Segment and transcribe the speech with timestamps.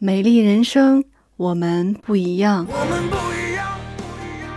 [0.00, 1.02] 美丽人生，
[1.36, 2.64] 我们不一样。
[2.70, 4.56] 我们不一样，不一样，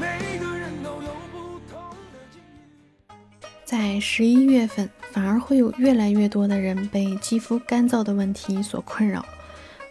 [0.00, 1.78] 每个人都有不同
[2.10, 3.48] 的。
[3.66, 9.22] 在十一月份，反而会有越来越多的人被肌肤干燥的问题所困扰。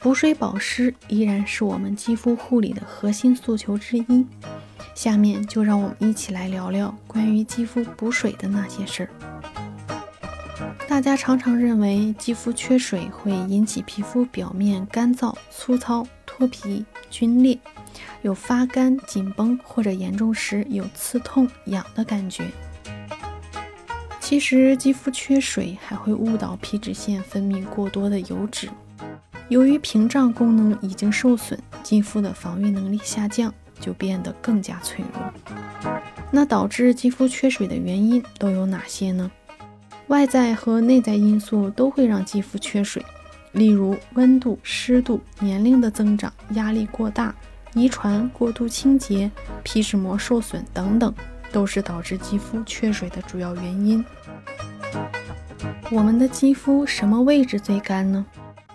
[0.01, 4.25] 补水保湿依然是我们肌肤护理的核心诉求之一。
[4.95, 9.09] 下面就让我们一起来聊聊关于肌肤补水的那些事儿。
[10.87, 17.57] 大家常常认为肌肤缺水会引起皮肤表面干燥、粗糙、脱皮、皲裂，
[18.23, 22.45] 有发干、紧绷或者严重时有刺痛、痒的感觉。
[24.19, 28.67] 其实，肌肤缺水还会误导皮脂腺分泌过多的油脂。
[29.47, 35.93] 由于屏障功能已经受损，肌肤的防御能力下降，就变得更加脆弱。
[36.29, 39.31] 那导致肌肤缺水的原因都有哪些呢？
[40.07, 43.05] 外在和内在因素都会让肌肤缺水，
[43.51, 47.35] 例如温度、湿度、年龄的增长、压力过大、
[47.73, 49.29] 遗传、过度清洁、
[49.63, 51.13] 皮脂膜受损等等，
[51.51, 54.03] 都是导致肌肤缺水的主要原因。
[55.91, 58.25] 我们的肌肤什么位置最干呢？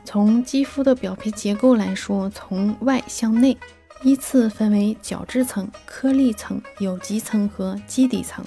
[0.05, 3.56] 从肌肤的表皮结构来说，从外向内，
[4.03, 8.44] 依次分为角质层、颗粒层、有极层和基底层。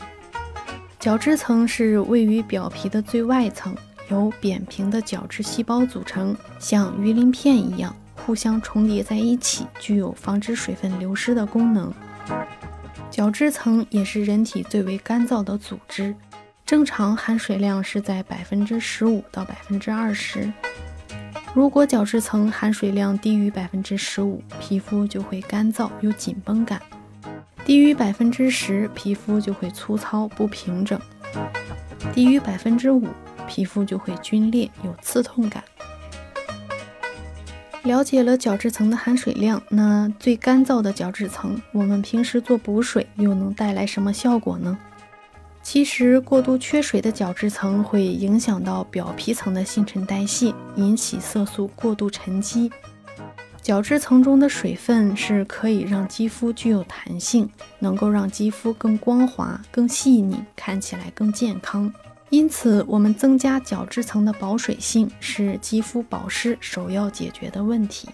[1.06, 3.76] 角质层是位于表皮的最外层，
[4.10, 11.94] 由扁平的角质细胞组成，像鱼鳞片一样互相重叠在一起，具有防止水分流失的功能。
[13.12, 16.16] 角质层也是人体最为干燥的组织，
[16.66, 20.52] 正常含水量是在百分之十五到百分之二十。
[21.54, 26.82] 如果角质层含水量低于百分之十五，皮肤就会干燥有紧绷感。
[27.66, 31.00] 低于百分之十，皮肤就会粗糙不平整；
[32.14, 33.08] 低于百分之五，
[33.48, 35.64] 皮肤就会皲裂有刺痛感。
[37.82, 44.78] 了解了角质层的含水量，那最干燥的角质层，我们平时做补水又能带来什么效果呢？
[45.64, 52.72] 其实，过度缺水的角质层会影响到表皮层的新陈代谢，引起色素过度沉积。
[53.66, 57.50] 角质层中的水分是可以让肌肤具有弹性，
[57.80, 61.92] 能够让肌肤更光滑、更细腻，看起来更健康。
[62.30, 68.08] 因此，我们增加角质层的保水性是肌肤保湿首要解决的问题。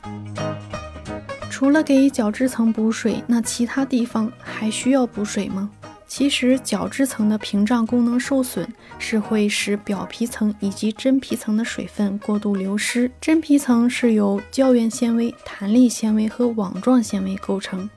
[1.49, 5.69] 除了给角质层补水，那其他地方还需要补水吗？
[6.13, 8.67] 其实，角质层的屏障功能受损
[8.99, 13.09] 是会使表皮层以及真皮层的水分过度流失。
[13.21, 17.89] 真皮层是由胶原纤维、弹力纤维和网状纤维构成，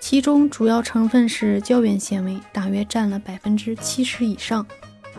[0.00, 4.66] 其中主要成分是胶原纤维，大约占了百分之七十以上，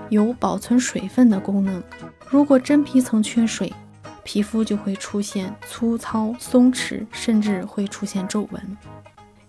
[0.09, 1.83] 有保存水分的功能。
[2.27, 3.71] 如果真皮层缺水，
[4.23, 8.77] 皮肤就会出现粗糙、松弛，甚至会出现皱纹。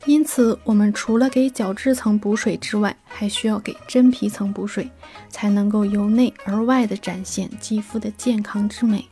[0.06, 4.90] 因此，我们除了给角质层补水之外，还需要给真皮层补水，
[5.28, 9.06] 才能够由内而外的展现肌肤的健康之美。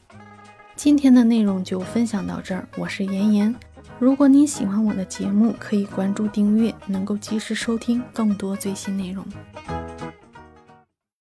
[0.74, 3.54] 今天的内容就分享到这儿，我是妍妍。
[3.98, 9.24] 如果你喜欢我的节目，可以关注订阅，能够及时收听更多最新内容。